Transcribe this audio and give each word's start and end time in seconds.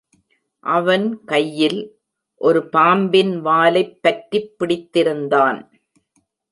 அவன் 0.59 1.23
கையில், 1.23 1.99
ஒரு 2.35 2.69
பாம்பின் 2.69 3.41
வாலைப் 3.41 4.01
பற்றிப் 4.01 4.55
பிடித்திருந்தான். 4.57 5.71